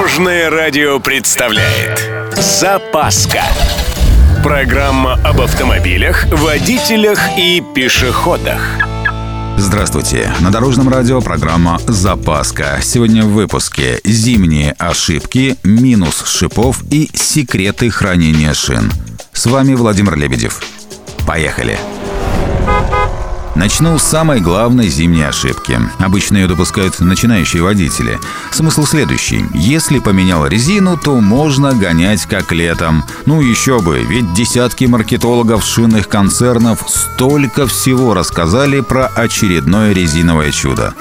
[0.00, 3.42] Дорожное радио представляет Запаска
[4.42, 8.62] Программа об автомобилях, водителях и пешеходах
[9.58, 10.32] Здравствуйте!
[10.40, 12.78] На Дорожном радио программа «Запаска».
[12.80, 18.90] Сегодня в выпуске «Зимние ошибки», «Минус шипов» и «Секреты хранения шин».
[19.34, 20.62] С вами Владимир Лебедев.
[21.26, 21.78] Поехали!
[23.56, 25.78] Начну с самой главной зимней ошибки.
[25.98, 28.18] Обычно ее допускают начинающие водители.
[28.52, 29.44] Смысл следующий.
[29.54, 33.04] Если поменял резину, то можно гонять как летом.
[33.26, 40.94] Ну еще бы, ведь десятки маркетологов шинных концернов столько всего рассказали про очередное резиновое чудо.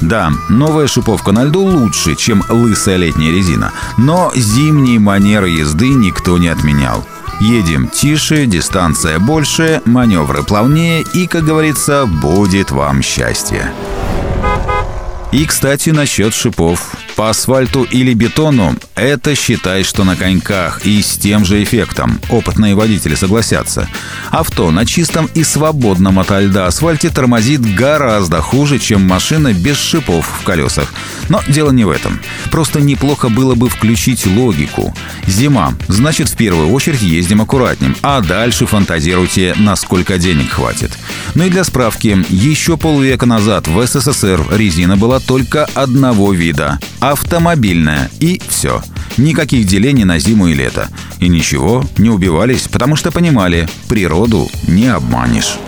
[0.00, 6.38] Да, новая шиповка на льду лучше, чем лысая летняя резина, но зимние манеры езды никто
[6.38, 7.06] не отменял.
[7.40, 13.72] Едем тише, дистанция больше, маневры плавнее и, как говорится, будет вам счастье.
[15.32, 17.01] И, кстати, насчет шипов.
[17.16, 22.18] По асфальту или бетону– это считай, что на коньках и с тем же эффектом.
[22.30, 23.86] Опытные водители согласятся.
[24.30, 30.26] Авто на чистом и свободном от льда асфальте тормозит гораздо хуже, чем машина без шипов
[30.26, 30.92] в колесах.
[31.28, 32.18] Но дело не в этом.
[32.50, 34.94] Просто неплохо было бы включить логику.
[35.26, 40.92] Зима, значит в первую очередь ездим аккуратнее, а дальше фантазируйте, насколько денег хватит.
[41.34, 48.10] Ну и для справки, еще полвека назад в СССР резина была только одного вида– автомобильная.
[48.20, 48.80] И все.
[49.16, 50.88] Никаких делений на зиму и лето.
[51.18, 55.58] И ничего, не убивались, потому что понимали– природу не обманешь.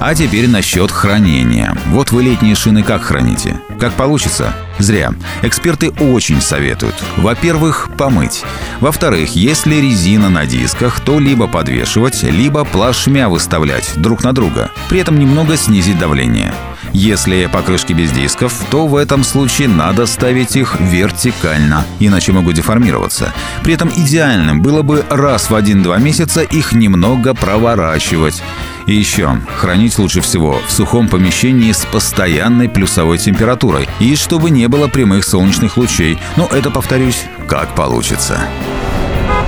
[0.00, 1.76] А теперь насчет хранения.
[1.88, 3.60] Вот вы летние шины как храните?
[3.78, 4.54] Как получится?
[4.78, 5.12] Зря.
[5.42, 6.94] Эксперты очень советуют.
[7.18, 8.42] Во-первых, помыть.
[8.80, 14.70] Во-вторых, если резина на дисках, то либо подвешивать, либо плашмя выставлять друг на друга.
[14.88, 16.54] При этом немного снизить давление.
[16.92, 23.32] Если покрышки без дисков, то в этом случае надо ставить их вертикально, иначе могут деформироваться.
[23.62, 28.42] При этом идеальным было бы раз в 1-2 месяца их немного проворачивать.
[28.86, 34.66] И еще, хранить лучше всего в сухом помещении с постоянной плюсовой температурой и чтобы не
[34.66, 36.18] было прямых солнечных лучей.
[36.36, 38.40] Но это, повторюсь, как получится.